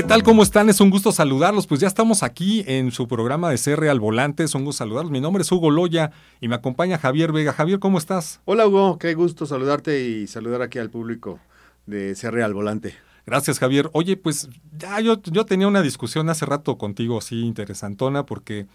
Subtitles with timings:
[0.00, 0.22] ¿Qué tal?
[0.22, 0.70] ¿Cómo están?
[0.70, 1.66] Es un gusto saludarlos.
[1.66, 4.44] Pues ya estamos aquí en su programa de CR al Volante.
[4.44, 5.12] Es un gusto saludarlos.
[5.12, 6.10] Mi nombre es Hugo Loya
[6.40, 7.52] y me acompaña Javier Vega.
[7.52, 8.40] Javier, ¿cómo estás?
[8.46, 11.38] Hola Hugo, qué gusto saludarte y saludar aquí al público
[11.84, 12.94] de CR al Volante.
[13.26, 13.90] Gracias, Javier.
[13.92, 18.68] Oye, pues ya yo, yo tenía una discusión hace rato contigo así interesantona porque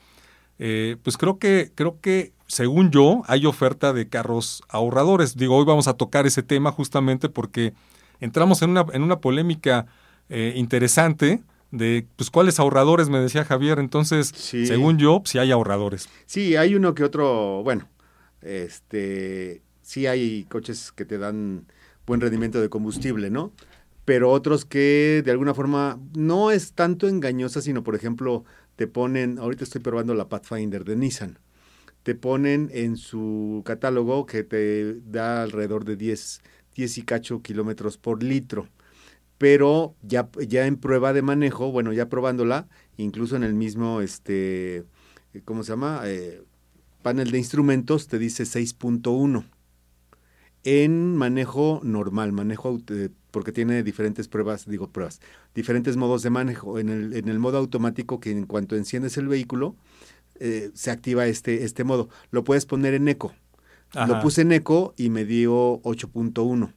[0.59, 5.35] eh, pues creo que, creo que según yo hay oferta de carros ahorradores.
[5.35, 7.73] Digo, hoy vamos a tocar ese tema justamente porque
[8.19, 9.87] entramos en una, en una polémica
[10.29, 13.79] eh, interesante de pues cuáles ahorradores me decía Javier.
[13.79, 16.09] Entonces según yo si hay ahorradores.
[16.25, 17.87] Sí hay uno que otro bueno
[18.41, 21.65] este sí hay coches que te dan
[22.05, 23.51] buen rendimiento de combustible no
[24.05, 28.45] pero otros que de alguna forma no es tanto engañosa sino por ejemplo
[28.75, 31.39] te ponen ahorita estoy probando la Pathfinder de Nissan
[32.03, 36.41] te ponen en su catálogo que te da alrededor de 10
[36.75, 38.69] 10 y cacho kilómetros por litro
[39.37, 44.85] pero ya, ya en prueba de manejo, bueno, ya probándola, incluso en el mismo, este,
[45.43, 46.01] ¿cómo se llama?
[46.05, 46.41] Eh,
[47.01, 49.45] panel de instrumentos te dice 6.1.
[50.63, 52.79] En manejo normal, manejo,
[53.29, 55.21] porque tiene diferentes pruebas, digo pruebas,
[55.53, 56.79] diferentes modos de manejo.
[56.79, 59.75] En el, en el modo automático, que en cuanto enciendes el vehículo,
[60.39, 62.09] eh, se activa este, este modo.
[62.31, 63.33] Lo puedes poner en eco.
[64.07, 66.73] Lo puse en eco y me dio 8.1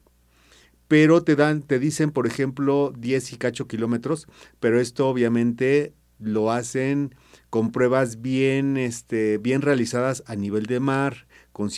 [0.88, 4.26] pero te dan, te dicen, por ejemplo, 10 y cacho kilómetros,
[4.58, 7.14] pero esto obviamente lo hacen
[7.50, 11.70] con pruebas bien, este, bien realizadas a nivel de mar, con,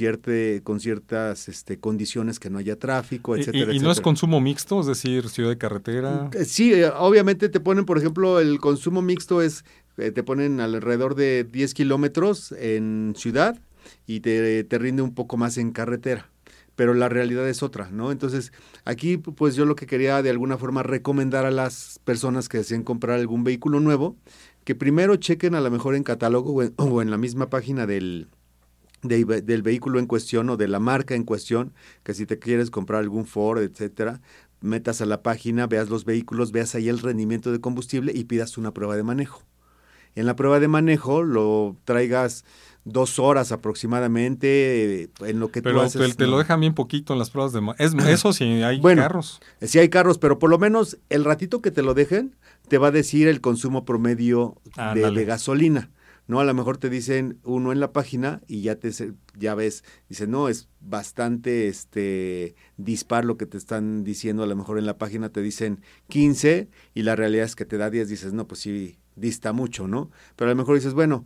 [0.62, 3.72] con ciertas este, condiciones que no haya tráfico, etcétera.
[3.72, 6.31] ¿Y, y no es consumo mixto, es decir, ciudad de carretera?
[6.33, 9.64] Eh, sí, eh, obviamente te ponen, por ejemplo, el consumo mixto es,
[9.97, 13.58] eh, te ponen alrededor de 10 kilómetros en ciudad
[14.06, 16.31] y te, te rinde un poco más en carretera
[16.80, 18.10] pero la realidad es otra, ¿no?
[18.10, 18.54] Entonces,
[18.86, 22.84] aquí pues yo lo que quería de alguna forma recomendar a las personas que deseen
[22.84, 24.16] comprar algún vehículo nuevo,
[24.64, 28.28] que primero chequen a lo mejor en catálogo o en, la misma página del,
[29.02, 33.00] del vehículo en cuestión o de la marca en cuestión, que si te quieres comprar
[33.00, 34.22] algún Ford, etcétera,
[34.62, 38.56] metas a la página, veas los vehículos, veas ahí el rendimiento de combustible y pidas
[38.56, 39.42] una prueba de manejo.
[40.14, 42.46] En la prueba de manejo lo traigas
[42.90, 46.00] dos horas aproximadamente eh, en lo que pero tú haces.
[46.00, 47.60] Pero te, lo dejan bien poquito en las pruebas de...
[47.78, 49.40] Es, eso sí hay carros.
[49.62, 52.36] Sí hay carros, pero por lo menos el ratito que te lo dejen
[52.68, 54.60] te va a decir el consumo promedio
[54.94, 55.90] de, gasolina.
[56.26, 56.38] ¿no?
[56.38, 58.92] A lo mejor te dicen uno en la página y ya te
[59.36, 64.54] ya ves, dice, no, es bastante este dispar lo que te están diciendo, a lo
[64.54, 68.08] mejor en la página te dicen 15 y la realidad es que te da 10,
[68.08, 70.10] dices, no, pues sí, dista mucho, ¿no?
[70.36, 71.24] Pero a lo mejor dices, bueno,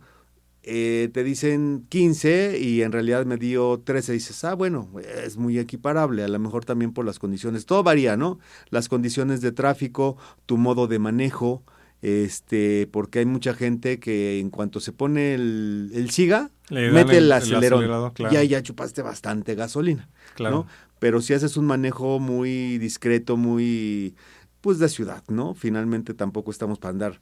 [0.67, 4.89] eh, te dicen 15 y en realidad me dio 13, dices, ah, bueno,
[5.23, 8.39] es muy equiparable, a lo mejor también por las condiciones, todo varía, ¿no?
[8.71, 10.17] Las condiciones de tráfico,
[10.47, 11.61] tu modo de manejo,
[12.01, 17.31] este, porque hay mucha gente que en cuanto se pone el, el SIGA, mete el,
[17.31, 20.65] acelerón, y ahí ya chupaste bastante gasolina, claro.
[20.97, 24.15] Pero si haces un manejo muy discreto, muy
[24.61, 25.53] pues de ciudad, ¿no?
[25.53, 27.21] Finalmente tampoco estamos para andar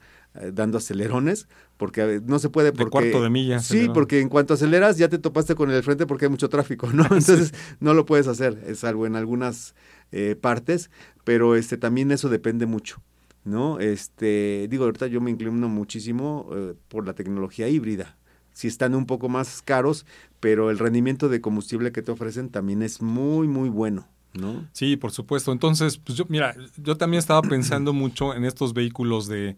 [0.51, 2.89] dando acelerones, porque no se puede porque...
[2.89, 3.59] cuarto de milla.
[3.59, 6.91] Sí, porque en cuanto aceleras ya te topaste con el frente porque hay mucho tráfico,
[6.91, 7.03] ¿no?
[7.11, 9.75] Entonces no lo puedes hacer, es algo en algunas
[10.11, 10.89] eh, partes,
[11.23, 13.01] pero este también eso depende mucho,
[13.43, 13.79] ¿no?
[13.79, 18.17] Este, digo, ahorita yo me inclino muchísimo eh, por la tecnología híbrida.
[18.53, 20.05] Si están un poco más caros,
[20.39, 24.07] pero el rendimiento de combustible que te ofrecen también es muy, muy bueno.
[24.33, 24.67] ¿no?
[24.73, 25.51] Sí, por supuesto.
[25.51, 29.57] Entonces, pues yo, mira, yo también estaba pensando mucho en estos vehículos de,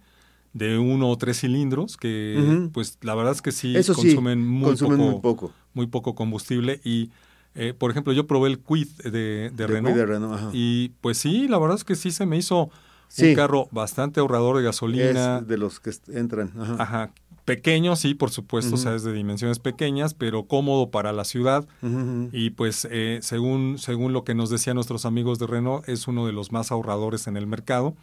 [0.55, 5.51] de uno o tres cilindros que, pues, la verdad es que sí consumen, muy, poco,
[5.73, 7.11] muy, poco, combustible y
[7.55, 11.77] eh, por ejemplo, yo probé el Quid de, de, Renault, y pues sí, la verdad
[11.77, 12.69] es que sí se me hizo
[13.17, 15.41] un carro bastante ahorrador de gasolina.
[15.41, 16.51] de los que entran.
[16.79, 17.11] Ajá.
[17.43, 21.67] Pequeño, sí, por supuesto, o sea, es de dimensiones pequeñas, pero cómodo para la ciudad.
[22.31, 26.25] Y pues, eh, según, según lo que nos decían nuestros amigos de Renault, es uno
[26.25, 27.95] de los más ahorradores en el mercado.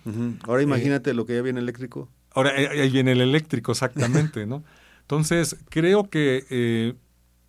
[0.47, 2.11] Ahora eh, imagínate lo que ya viene eléctrico.
[2.35, 4.63] Ahora eh, ahí viene el eléctrico, exactamente, ¿no?
[5.03, 6.95] Entonces, creo que,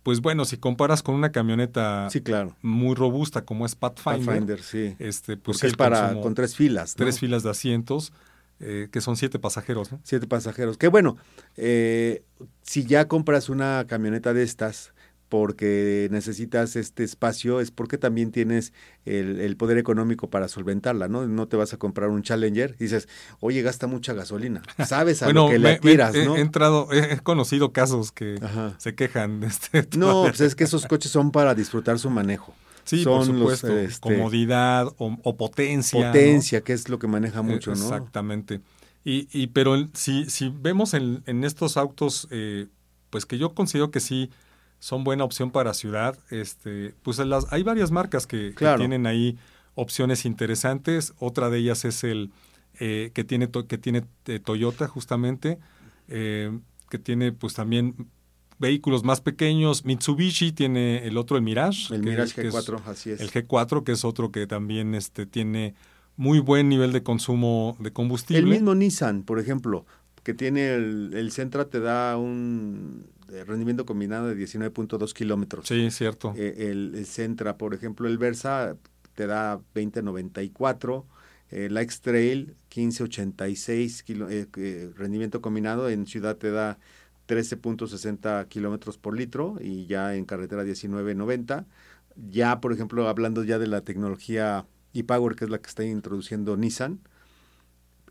[0.02, 2.54] pues bueno, si comparas con una camioneta sí, claro.
[2.62, 4.96] muy robusta como es Pathfinder, Pathfinder sí.
[4.98, 6.94] este, pues es para con tres filas.
[6.94, 8.12] Tres filas de asientos
[8.60, 9.92] eh, que son siete pasajeros.
[9.92, 10.00] ¿no?
[10.04, 10.78] Siete pasajeros.
[10.78, 11.16] Que bueno,
[11.56, 12.22] eh,
[12.62, 14.93] si ya compras una camioneta de estas
[15.34, 18.72] porque necesitas este espacio, es porque también tienes
[19.04, 21.26] el, poder económico para solventarla, ¿no?
[21.26, 23.08] No te vas a comprar un Challenger y dices,
[23.40, 24.62] oye, gasta mucha gasolina.
[24.86, 26.36] Sabes a lo que le tiras, ¿no?
[26.36, 28.38] He, entrado, he conocido casos que
[28.78, 29.40] se quejan.
[29.40, 32.54] De este no, pues es que esos coches son para disfrutar su manejo.
[32.84, 33.76] Sí, por supuesto.
[33.76, 36.12] Este, comodidad o, potencia.
[36.12, 37.82] Potencia, que es lo que maneja mucho, ¿no?
[37.82, 38.60] Exactamente.
[39.04, 42.68] Y, y pero si, si vemos en, en estos autos, eh,
[43.10, 44.30] pues que yo considero que sí
[44.84, 49.38] son buena opción para ciudad, este, pues las, hay varias marcas que, que tienen ahí
[49.74, 51.14] opciones interesantes.
[51.18, 52.32] Otra de ellas es el
[52.80, 55.58] eh, que tiene, que tiene eh, Toyota justamente,
[56.08, 56.52] eh,
[56.90, 58.10] que tiene pues también
[58.58, 59.86] vehículos más pequeños.
[59.86, 61.94] Mitsubishi tiene el otro, el Mirage.
[61.94, 63.22] El Mirage G4, así es.
[63.22, 65.74] El G4, que es otro que también este, tiene
[66.16, 68.40] muy buen nivel de consumo de combustible.
[68.42, 69.86] El mismo Nissan, por ejemplo,
[70.22, 73.13] que tiene el, el Sentra, te da un
[73.46, 75.66] rendimiento combinado de 19.2 kilómetros.
[75.66, 76.34] Sí, cierto.
[76.36, 78.76] el, el Sentra, por ejemplo, el Versa
[79.14, 81.06] te da 2094
[81.50, 86.78] eh, la X-Trail 1586 kilo, eh, eh, rendimiento combinado, en ciudad te da
[87.28, 91.64] 13.60 kilómetros por litro y ya en carretera 19.90.
[92.30, 96.56] Ya, por ejemplo, hablando ya de la tecnología e-Power, que es la que está introduciendo
[96.56, 97.00] Nissan,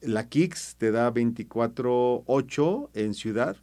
[0.02, 3.58] la Kicks te da 24.8 en ciudad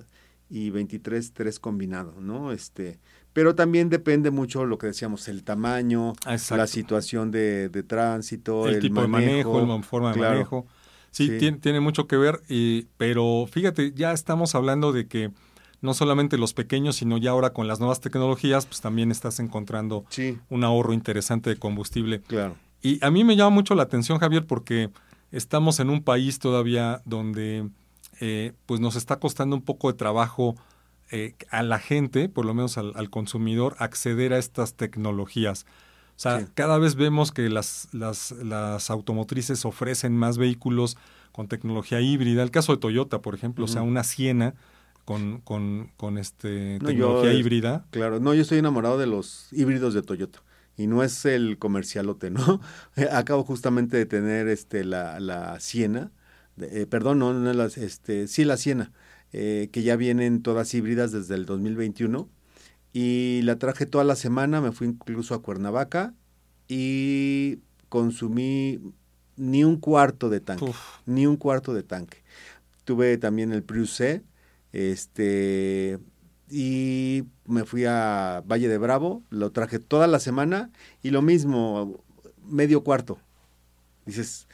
[0.50, 2.52] y 23.3 combinado, ¿no?
[2.52, 2.98] Este,
[3.32, 6.12] pero también depende mucho lo que decíamos, el tamaño,
[6.50, 10.66] la situación de, tránsito, el, tipo de manejo, la forma de manejo.
[11.12, 15.32] Sí, Tiene, tiene, mucho que ver, y, pero fíjate, ya estamos hablando de que
[15.80, 20.04] no solamente los pequeños, sino ya ahora con las nuevas tecnologías, pues también estás encontrando
[20.48, 22.20] un ahorro interesante de combustible.
[22.22, 22.56] Claro.
[22.82, 24.90] Y a mí me llama mucho la atención, Javier, porque
[25.32, 27.68] estamos en un país todavía donde
[28.20, 30.54] eh, pues nos está costando un poco de trabajo
[31.10, 35.66] eh, a la gente, por lo menos al, consumidor, acceder a estas tecnologías.
[36.16, 40.98] O sea, cada vez vemos que las, las, las, automotrices ofrecen más vehículos
[41.32, 42.42] con tecnología híbrida.
[42.42, 44.54] El caso de Toyota, por ejemplo, o sea, una Siena
[45.06, 47.86] con, con, con este, tecnología híbrida.
[47.90, 50.40] Claro, no, yo estoy enamorado de los híbridos de Toyota
[50.76, 52.60] y no es el comercialote, ¿no?
[53.12, 56.12] Acabo justamente de tener este la, la Siena,
[56.60, 58.92] eh, perdón, no, no la, este, sí la Siena,
[59.32, 62.28] eh, que ya vienen todas híbridas desde el 2021.
[62.92, 66.14] Y la traje toda la semana, me fui incluso a Cuernavaca
[66.66, 67.58] y
[67.88, 68.80] consumí
[69.36, 70.72] ni un cuarto de tanque,
[71.06, 72.18] ni un cuarto de tanque.
[72.84, 74.22] Tuve también el Prius C,
[74.72, 75.98] este,
[76.50, 80.70] y me fui a Valle de Bravo, lo traje toda la semana
[81.02, 82.04] y lo mismo,
[82.44, 83.18] medio cuarto.
[84.04, 84.48] Dices,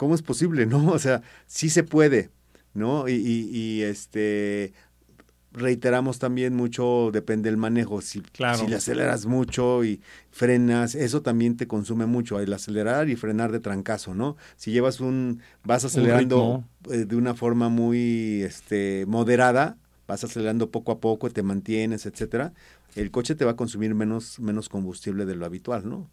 [0.00, 0.64] ¿cómo es posible?
[0.74, 0.92] ¿No?
[0.92, 2.30] O sea, sí se puede,
[2.72, 3.06] ¿no?
[3.06, 4.72] Y, y, este
[5.52, 8.22] reiteramos también mucho, depende del manejo, si,
[8.56, 10.00] si le aceleras mucho y
[10.30, 14.36] frenas, eso también te consume mucho, el acelerar y frenar de trancazo, ¿no?
[14.56, 19.76] Si llevas un, vas acelerando eh, de una forma muy este, moderada,
[20.06, 22.52] vas acelerando poco a poco, te mantienes, etcétera,
[22.94, 26.08] el coche te va a consumir menos, menos combustible de lo habitual, ¿no?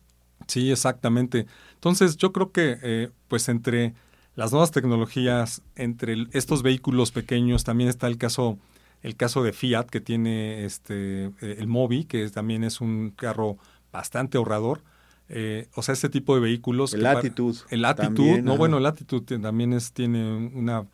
[0.48, 1.46] Sí, exactamente.
[1.76, 3.94] Entonces, yo creo que, eh, pues, entre
[4.36, 8.58] las nuevas tecnologías, entre estos vehículos pequeños, también está el caso,
[9.02, 13.58] el caso de Fiat, que tiene este, eh, el Mobi, que también es un carro
[13.92, 14.84] bastante ahorrador.
[15.30, 16.94] Eh, o sea, este tipo de vehículos.
[16.94, 17.60] El Attitude.
[17.70, 20.86] El Attitude, no, bueno, el Attitude también es, tiene una,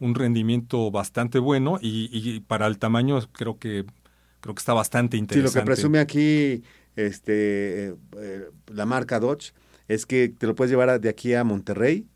[0.00, 3.84] un rendimiento bastante bueno y, para el tamaño creo que,
[4.40, 5.50] creo que está bastante interesante.
[5.50, 6.62] Sí, lo que presume aquí
[6.96, 9.52] este, eh, la marca Dodge
[9.88, 12.06] es que te lo puedes llevar de aquí a Monterrey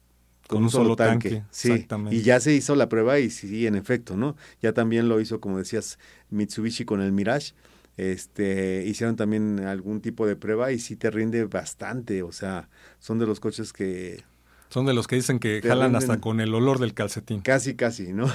[0.48, 1.44] con, un solo, tanque.
[1.50, 4.34] Sí, y ya se hizo la prueba y sí, en efecto, ¿no?
[4.62, 5.98] Ya también lo hizo, como decías,
[6.30, 7.52] Mitsubishi con el Mirage.
[7.98, 12.68] Este, hicieron también algún tipo de prueba y sí te rinde bastante, o sea,
[12.98, 14.24] son de los coches que...
[14.70, 17.40] Son de los que dicen que jalan hasta con el olor del calcetín.
[17.40, 18.26] Casi, casi, ¿no?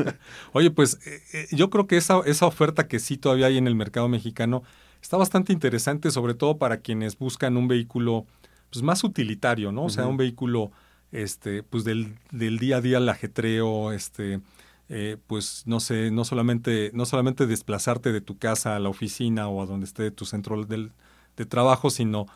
[0.52, 3.66] Oye, pues eh, eh, yo creo que esa, esa oferta que sí todavía hay en
[3.66, 4.62] el mercado mexicano
[5.02, 8.24] está bastante interesante, sobre todo para quienes buscan un vehículo
[8.70, 9.84] pues, más utilitario, ¿no?
[9.84, 10.70] O sea, un vehículo
[11.10, 14.40] este, pues del, del día a día el ajetreo, este,
[14.88, 19.48] eh, pues no sé, no solamente, no solamente desplazarte de tu casa a la oficina
[19.48, 20.92] o a donde esté tu centro del,
[21.36, 22.26] de trabajo, sino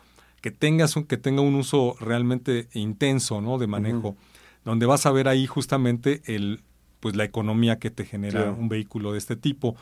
[0.41, 3.57] que tengas un, que tenga un uso realmente intenso, ¿no?
[3.57, 4.15] De manejo,
[4.65, 6.61] donde vas a ver ahí justamente el,
[6.99, 9.75] pues la economía que te genera un vehículo de este tipo.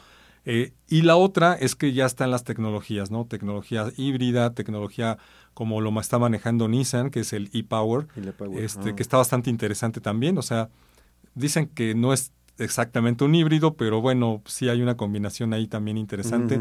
[0.46, 3.26] Eh, y la otra es que ya están las tecnologías, ¿no?
[3.26, 5.18] Tecnología híbrida, tecnología
[5.56, 8.08] como lo está manejando Nissan, que es el e-Power,
[8.58, 10.38] este, que está bastante interesante también.
[10.38, 10.70] O sea,
[11.34, 15.98] dicen que no es exactamente un híbrido, pero bueno, sí hay una combinación ahí también
[15.98, 16.60] interesante.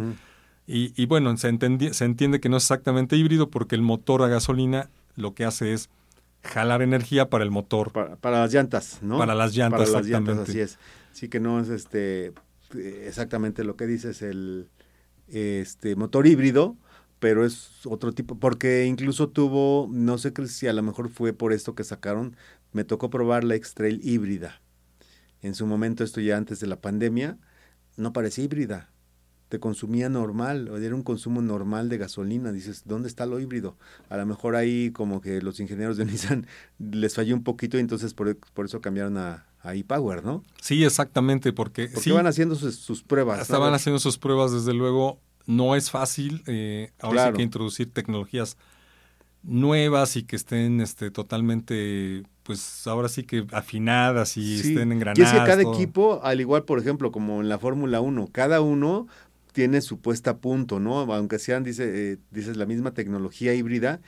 [0.67, 1.51] y, y, bueno, se,
[1.93, 5.75] se entiende que no es exactamente híbrido porque el motor a gasolina lo que hace
[5.75, 5.91] es
[6.43, 7.93] jalar energía para el motor.
[7.93, 9.19] Para, las llantas, ¿no?
[9.19, 10.79] Para las llantas, para las llantas, así es.
[11.13, 12.33] Sí que no es este
[12.75, 14.69] exactamente lo que dices, el
[15.29, 16.77] este motor híbrido,
[17.19, 21.53] pero es otro tipo, porque incluso tuvo, no sé si a lo mejor fue por
[21.53, 22.37] esto que sacaron,
[22.73, 24.61] me tocó probar la X-Trail híbrida.
[25.43, 27.39] en su momento, esto ya antes de la pandemia,
[27.97, 28.91] no parecía híbrida.
[29.49, 32.51] Te consumía normal, era un consumo normal de gasolina.
[32.51, 33.77] Dices, ¿dónde está lo híbrido?
[34.09, 36.47] A lo mejor ahí como que los ingenieros de Nissan
[36.79, 40.45] les falló un poquito y entonces por, eso cambiaron a, a e-Power, ¿no?
[40.61, 41.89] Sí, exactamente, porque...
[41.89, 43.41] Porque van haciendo sus, pruebas.
[43.41, 45.19] Estaban haciendo sus pruebas, desde luego.
[45.47, 46.43] No es fácil.
[46.47, 48.57] Eh, ahora hay que introducir tecnologías
[49.43, 55.19] nuevas y que estén este, totalmente, pues ahora sí que afinadas y estén engranadas.
[55.19, 58.61] Y es que cada equipo, al igual, por ejemplo, como en la Fórmula 1, cada
[58.61, 59.07] uno
[59.53, 61.01] tiene su puesta a punto, ¿no?
[61.01, 64.01] Aunque sean, dice, eh, dices, la misma tecnología híbrida,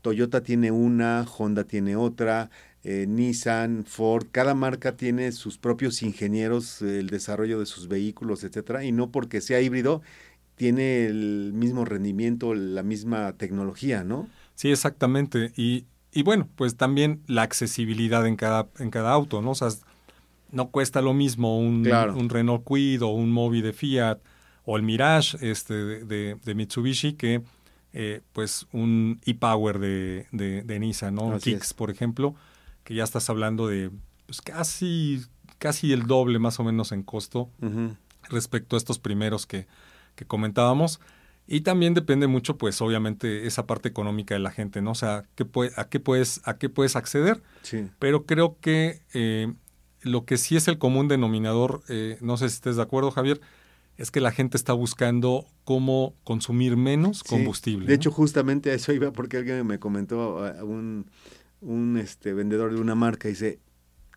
[0.00, 2.50] Toyota tiene una, Honda tiene otra,
[2.84, 8.84] eh, Nissan, Ford, cada marca tiene sus propios ingenieros, el desarrollo de sus vehículos, etcétera,
[8.84, 10.02] y no porque sea híbrido
[10.56, 14.28] tiene el mismo rendimiento, la misma tecnología, ¿no?
[14.54, 15.52] Sí, exactamente.
[15.56, 19.50] Y, y bueno, pues también la accesibilidad en cada, en cada auto, ¿no?
[19.50, 19.68] O sea,
[20.52, 24.20] no cuesta lo mismo un, un Renault Kwid o un Mobi de Fiat
[24.64, 27.42] o el Mirage este, de, de, Mitsubishi que
[27.92, 31.24] eh, pues un e-Power de, de, Nissan, ¿no?
[31.24, 32.34] Un Kicks, por ejemplo,
[32.84, 33.90] que ya estás hablando de
[34.26, 35.22] pues, casi,
[35.58, 37.50] casi el doble más o menos en costo
[38.28, 39.66] respecto a estos primeros que,
[40.14, 41.00] que comentábamos.
[41.46, 44.92] Y también depende mucho, pues, obviamente, esa parte económica de la gente, ¿no?
[44.92, 47.42] O sea, ¿qué a, qué puedes, ¿a qué puedes acceder?
[47.62, 47.90] Sí.
[47.98, 49.52] Pero creo que eh,
[50.00, 53.42] lo que sí es el común denominador, eh, no sé si estés de acuerdo, Javier,
[53.98, 57.86] es que la gente está buscando cómo consumir menos combustible.
[57.86, 61.06] De hecho, justamente a eso iba porque alguien me comentó, un,
[61.64, 63.58] un este, vendedor de una marca, dice,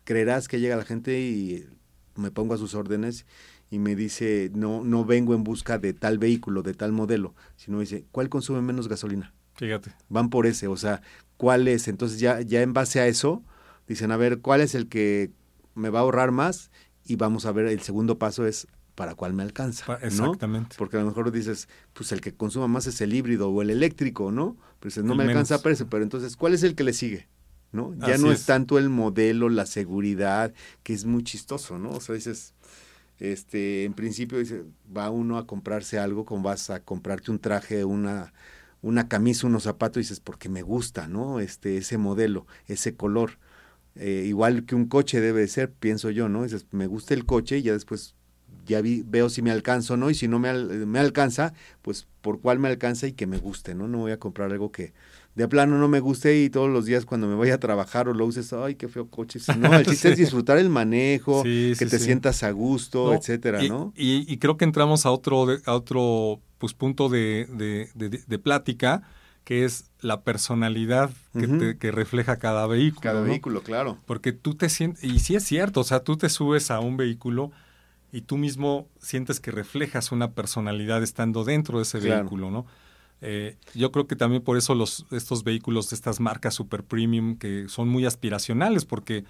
[0.04, 1.66] creerás que llega la gente y
[2.14, 3.26] me pongo a sus órdenes
[3.70, 7.80] y me dice, no, no vengo en busca de tal vehículo, de tal modelo, sino
[7.80, 9.34] dice, ¿cuál consume menos gasolina?
[9.54, 9.92] Fíjate.
[10.08, 11.02] Van por ese, o sea,
[11.36, 11.88] ¿cuál es?
[11.88, 13.42] Entonces ya, ya en base a eso,
[13.86, 15.32] dicen, a ver, ¿cuál es el que
[15.74, 16.70] me va a ahorrar más?
[17.04, 19.98] Y vamos a ver, el segundo paso es, ¿para cuál me alcanza?
[20.02, 20.76] Exactamente.
[20.78, 23.70] Porque a lo mejor dices, pues el que consuma más es el híbrido o el
[23.70, 24.56] eléctrico, ¿no?
[24.80, 27.28] Pero no me alcanza para ese, pero entonces, ¿cuál es el que le sigue?
[27.70, 27.94] ¿No?
[27.98, 28.40] Ya no es.
[28.40, 31.90] es tanto el modelo, la seguridad, que es muy chistoso, ¿no?
[31.90, 32.54] O sea, dices,
[33.18, 34.64] este, en principio dice,
[34.96, 38.32] va uno a comprarse algo, como vas a comprarte un traje, una,
[38.80, 41.40] una camisa, unos zapatos, y dices, porque me gusta, ¿no?
[41.40, 43.38] Este, ese modelo, ese color.
[43.96, 46.44] Eh, igual que un coche debe ser, pienso yo, ¿no?
[46.44, 48.14] Dices, me gusta el coche y ya después
[48.64, 52.06] ya vi, veo si me alcanza o no, y si no me, me alcanza, pues
[52.20, 53.88] por cuál me alcanza y que me guste, ¿no?
[53.88, 54.92] No voy a comprar algo que,
[55.38, 58.12] de plano no me guste y todos los días cuando me voy a trabajar o
[58.12, 59.38] lo uses, ay, qué feo coche.
[59.56, 63.92] No, el chiste es disfrutar el manejo, que te sientas a gusto, etcétera, y, ¿no?
[63.96, 67.46] Y, creo que entramos a otro, a otro pues, punto de,
[67.94, 69.02] de, plática,
[69.44, 73.00] que es la personalidad que, que refleja cada vehículo.
[73.00, 73.96] Cada vehículo, claro.
[74.06, 76.96] Porque tú te sientes, y sí es cierto, o sea, tú te subes a un
[76.96, 77.52] vehículo
[78.10, 82.66] y tú mismo sientes que reflejas una personalidad estando dentro de ese vehículo, ¿no?
[83.20, 87.36] Eh, yo creo que también por eso los, estos vehículos de estas marcas super premium
[87.36, 89.24] que son muy aspiracionales, porque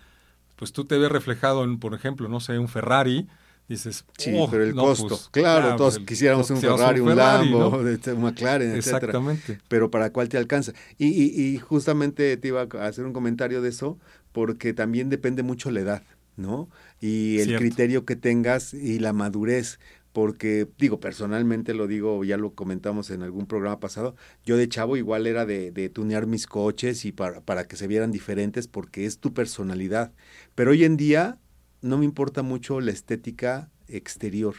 [0.57, 3.27] pues tú te ves reflejado en, por ejemplo, no sé, un Ferrari,
[3.69, 8.23] dices, sí, oh, pero el costo, pues, claro, todos quisiéramos un Ferrari, un, Lambo, un
[8.23, 9.61] McLaren, Exactamente.
[9.69, 10.73] Pero ¿para cuál te alcanza?
[10.99, 13.99] Y, y, justamente te iba a hacer un comentario de eso,
[14.33, 16.03] porque también depende mucho la edad,
[16.37, 16.69] ¿no?
[17.01, 19.79] Y el criterio que tengas y la madurez
[20.13, 24.97] porque digo, personalmente lo digo, ya lo comentamos en algún programa pasado, yo de chavo
[24.97, 29.07] igual era de, de tunear mis coches y para, para que se vieran diferentes porque
[29.07, 30.13] es tu personalidad.
[30.55, 31.39] Pero hoy en día
[31.83, 34.55] no me importa mucho la estética exterior.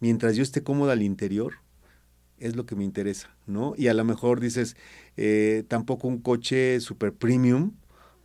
[0.00, 1.54] Mientras yo esté cómoda al interior,
[2.38, 3.74] es lo que me interesa, ¿no?
[3.76, 4.76] Y a lo mejor dices,
[5.16, 7.72] eh, tampoco un coche super premium,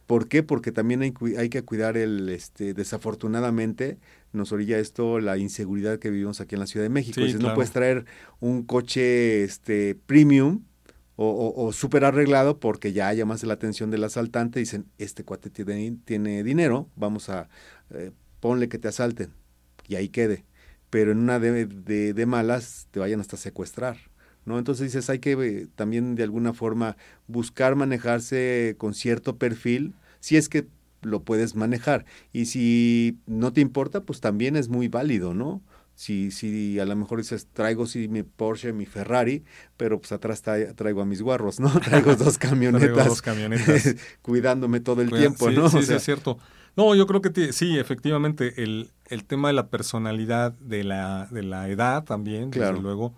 [0.08, 0.42] ¿Por qué?
[0.42, 3.98] Porque también hay, hay, que cuidar el, este, desafortunadamente,
[4.32, 7.20] nos orilla esto la inseguridad que vivimos aquí en la Ciudad de México.
[7.40, 8.06] No puedes traer
[8.40, 10.64] un coche este, premium
[11.18, 14.60] o, o, súper arreglado porque ya llamas la atención del asaltante.
[14.60, 17.50] Dicen, este cuate tiene, tiene dinero, vamos a,
[17.90, 19.34] eh, ponle que te asalten
[19.88, 20.46] y ahí quede.
[20.90, 23.98] Pero en una de, de, malas te vayan hasta secuestrar.
[24.48, 24.58] ¿No?
[24.58, 26.96] Entonces dices, hay que eh, también de alguna forma
[27.28, 30.68] buscar manejarse con cierto perfil, si es que
[31.02, 32.06] lo puedes manejar.
[32.32, 35.62] Y si no te importa, pues también es muy válido, ¿no?
[35.96, 39.44] Si, si a lo mejor dices, traigo sí mi Porsche, mi Ferrari,
[39.76, 40.42] pero pues atrás
[40.76, 41.70] traigo a mis guarros, ¿no?
[41.82, 43.06] Traigo dos camionetas.
[43.06, 43.96] dos camionetas.
[44.22, 45.70] cuidándome todo el tiempo, ¿no?
[45.70, 46.40] Sí, sí, es cierto.
[46.78, 51.44] No, yo creo que sí, efectivamente, el, el tema de la personalidad, de la, de
[51.44, 52.74] la edad también, claro.
[52.74, 53.14] desde luego,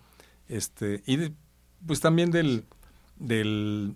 [0.49, 1.31] este, y
[1.85, 2.65] pues también del,
[3.17, 3.95] del,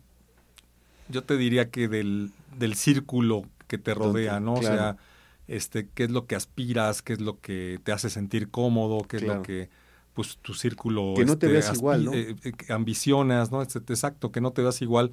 [1.09, 4.53] yo te diría que del, del círculo que te rodea, ¿no?
[4.53, 4.97] O sea,
[5.47, 9.17] este, qué es lo que aspiras, qué es lo que te hace sentir cómodo, qué
[9.17, 9.69] es lo que
[10.13, 12.13] pues tu círculo que no te este, veas igual, ¿no?
[12.13, 13.63] Eh, eh, ambicionas, ¿no?
[13.63, 15.11] Exacto, que no te veas igual.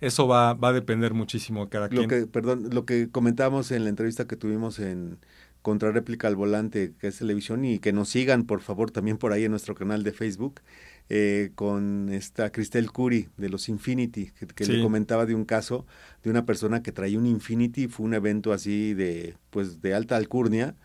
[0.00, 2.08] Eso va, va a depender muchísimo de cada lo quien.
[2.08, 5.18] Que, perdón, lo que comentábamos en la entrevista que tuvimos en
[5.66, 9.46] Contrarréplica al Volante, que es televisión, y que nos sigan, por favor, también por ahí
[9.46, 10.60] en nuestro canal de Facebook,
[11.08, 15.84] eh, con esta Cristel Curi de los Infinity, que, le comentaba de un caso
[16.22, 20.14] de una persona que traía un Infinity, fue un evento así de, pues, de alta
[20.14, 20.76] alcurnia,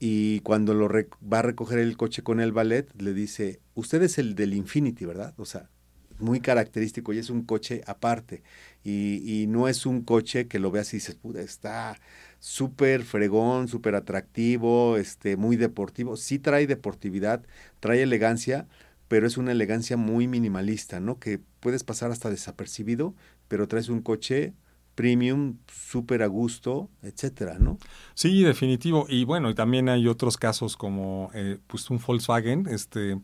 [0.00, 4.18] y cuando lo va a recoger el coche con el ballet, le dice, usted es
[4.18, 5.32] el del Infinity, ¿verdad?
[5.36, 5.70] O sea,
[6.18, 8.42] muy característico y es un coche aparte.
[8.82, 11.96] Y, y no es un coche que lo veas y dices, puta, está
[12.44, 16.18] súper fregón, súper atractivo, este, muy deportivo.
[16.18, 17.42] Sí trae deportividad,
[17.80, 18.68] trae elegancia,
[19.08, 21.18] pero es una elegancia muy minimalista, ¿no?
[21.18, 23.14] Que puedes pasar hasta desapercibido,
[23.48, 24.52] pero traes un coche
[24.94, 27.78] premium, súper a gusto, etcétera, ¿no?
[28.12, 29.06] Sí, definitivo.
[29.08, 33.18] Y bueno, y también hay otros casos como eh, pues un Volkswagen, este,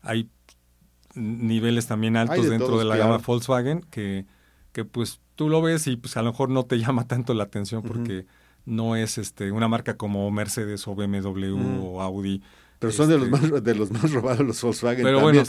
[0.00, 0.30] hay
[1.16, 4.26] niveles también altos dentro de la gama Volkswagen que,
[4.70, 7.42] que pues tú lo ves y pues a lo mejor no te llama tanto la
[7.42, 8.26] atención porque
[8.66, 12.42] no es este una marca como Mercedes o BMW o Audi
[12.84, 15.04] pero son de los este, más de los más robados los Volkswagen.
[15.04, 15.42] Pero bueno,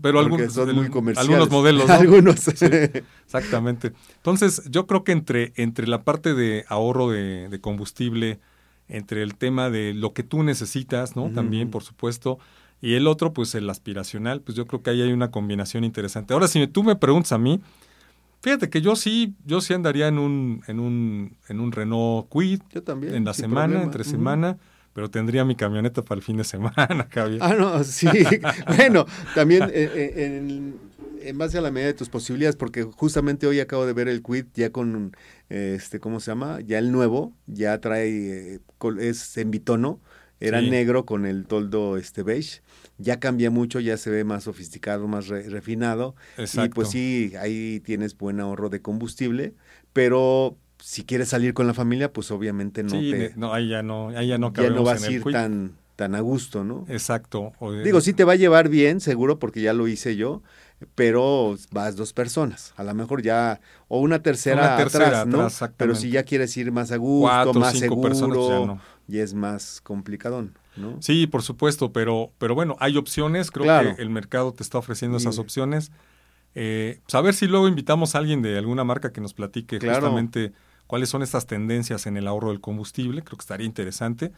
[0.00, 1.30] pero algunos son muy comerciales.
[1.30, 1.92] Algunos modelos, ¿no?
[1.94, 2.48] algunos.
[2.48, 3.92] exactamente.
[4.16, 8.40] Entonces, yo creo que entre entre la parte de ahorro de, combustible,
[8.88, 11.30] entre el tema de lo que tú necesitas, ¿no?
[11.30, 12.38] También, por supuesto,
[12.80, 16.32] y el otro, pues el aspiracional, pues yo creo que ahí hay una combinación interesante.
[16.32, 17.60] Ahora, si tú me preguntas a mí,
[18.40, 22.62] fíjate que yo sí, yo sí andaría en un en un en un Renault Quid.
[22.70, 23.14] Yo también.
[23.14, 24.58] En la semana, entre semana
[24.92, 27.40] pero tendría mi camioneta para el fin de semana, Javier.
[27.42, 28.08] Ah, no, sí.
[28.76, 30.74] bueno, también eh, eh,
[31.22, 34.22] en, base a la medida de tus posibilidades, porque justamente hoy acabo de ver el
[34.22, 35.16] quit ya con,
[35.48, 36.60] este, ¿cómo se llama?
[36.60, 38.60] Ya el nuevo, ya trae, eh,
[39.00, 40.00] es en bitono,
[40.40, 42.62] era negro con el toldo este beige.
[42.98, 46.16] Ya cambia mucho, ya se ve más sofisticado, más refinado.
[46.36, 46.66] Exacto.
[46.66, 49.54] Y pues sí, ahí tienes buen ahorro de combustible,
[49.92, 53.32] pero si quieres salir con la familia, pues obviamente no sí, te...
[53.36, 56.20] no, ahí ya no, ahí ya no Ya no vas a ir tan, tan a
[56.20, 56.86] gusto, ¿no?
[56.88, 57.52] Exacto.
[57.84, 60.42] Digo, sí te va a llevar bien, seguro, porque ya lo hice yo,
[60.94, 65.48] pero vas dos personas, a lo mejor ya, o una tercera, atrás, ¿no?
[65.76, 70.96] pero si ya quieres ir más a gusto, más seguro, y es más complicadón, ¿no?
[71.00, 75.16] Sí, por supuesto, pero, pero bueno, hay opciones, creo que el mercado te está ofreciendo
[75.16, 75.90] esas opciones.
[76.54, 79.78] Eh, pues, a ver si luego invitamos a alguien de alguna marca que nos platique
[79.80, 80.52] justamente
[80.86, 84.32] cuáles son estas tendencias en el ahorro del combustible, creo que estaría interesante.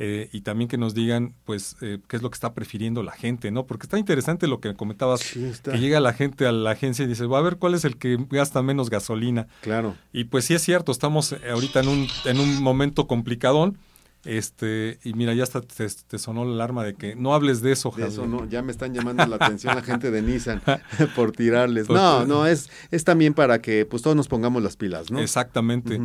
[0.00, 3.10] Eh, y también que nos digan, pues, eh, qué es lo que está prefiriendo la
[3.10, 3.66] gente, ¿no?
[3.66, 7.26] Porque está interesante lo que comentabas, que llega la gente a la agencia y dice,
[7.26, 9.48] va a ver cuál es el que gasta menos gasolina.
[9.60, 9.96] Claro.
[10.12, 13.76] Y pues sí es cierto, estamos ahorita en un, en un momento complicadón,
[14.28, 17.94] este, y mira, ya hasta te, sonó la alarma de que no hables de eso,
[17.96, 20.60] de eso no, ya me están llamando la atención la gente de Nissan
[21.16, 21.88] por tirarles.
[21.88, 25.18] No, no, es, es también para que pues todos nos pongamos las pilas, ¿no?
[25.18, 25.98] Exactamente.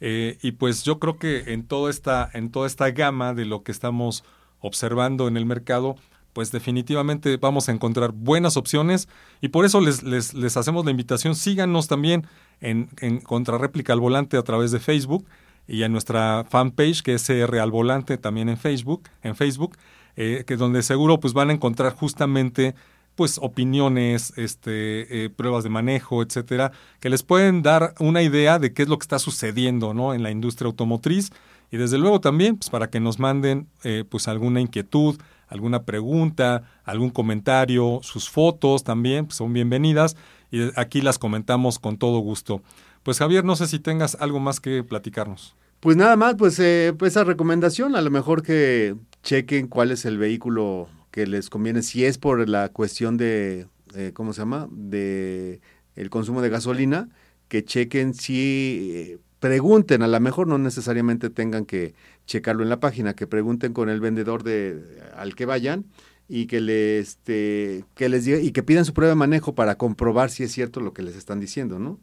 [0.00, 3.62] Eh, y pues yo creo que en toda esta, en toda esta gama de lo
[3.62, 4.24] que estamos
[4.58, 5.94] observando en el mercado,
[6.32, 9.08] pues definitivamente vamos a encontrar buenas opciones
[9.40, 12.26] y por eso les, les, les hacemos la invitación, síganos también
[12.60, 15.24] en, en Contrarréplica al Volante a través de Facebook
[15.68, 19.76] y en nuestra fanpage que es CR al Volante también en Facebook, en Facebook,
[20.16, 22.74] eh, que donde seguro pues van a encontrar justamente
[23.14, 28.72] pues opiniones, este, eh, pruebas de manejo, etcétera, que les pueden dar una idea de
[28.72, 30.14] qué es lo que está sucediendo, ¿no?
[30.14, 31.30] En la industria automotriz
[31.70, 36.62] y desde luego también pues para que nos manden eh, pues alguna inquietud, alguna pregunta,
[36.84, 40.16] algún comentario, sus fotos también pues, son bienvenidas
[40.50, 42.62] y aquí las comentamos con todo gusto.
[43.02, 45.56] Pues Javier, no sé si tengas algo más que platicarnos.
[45.80, 50.04] Pues nada más, pues, eh, pues esa recomendación, a lo mejor que chequen cuál es
[50.04, 54.68] el vehículo que les conviene, si es por la cuestión de, eh, ¿cómo se llama?
[54.72, 55.60] De
[55.94, 57.08] el consumo de gasolina,
[57.48, 61.94] que chequen si eh, pregunten, a lo mejor no necesariamente tengan que
[62.26, 65.86] checarlo en la página, que pregunten con el vendedor de al que vayan
[66.28, 69.76] y que le este que les diga y que pidan su prueba de manejo para
[69.76, 71.98] comprobar si es cierto lo que les están diciendo, ¿no?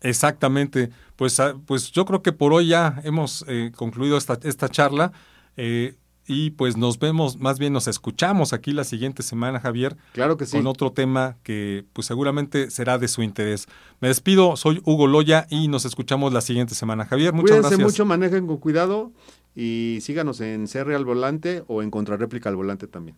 [0.00, 0.90] Exactamente.
[1.16, 5.12] Pues, ah, pues yo creo que por hoy ya hemos eh, concluido esta, esta charla.
[5.56, 5.96] Eh,
[6.28, 9.96] y pues nos vemos, más bien nos escuchamos aquí la siguiente semana, Javier.
[10.12, 10.56] Claro que sí.
[10.56, 13.66] Con otro tema que pues seguramente será de su interés.
[14.00, 17.04] Me despido, soy Hugo Loya y nos escuchamos la siguiente semana.
[17.06, 17.92] Javier, muchas Cuídense gracias.
[17.92, 19.12] mucho, manejen con cuidado
[19.54, 23.16] y síganos en CR al volante o en Contrarréplica al volante también.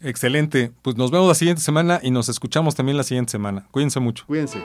[0.00, 0.72] Excelente.
[0.82, 3.66] Pues nos vemos la siguiente semana y nos escuchamos también la siguiente semana.
[3.70, 4.24] Cuídense mucho.
[4.26, 4.58] Cuídense.